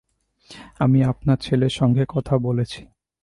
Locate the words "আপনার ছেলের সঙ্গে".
1.03-2.03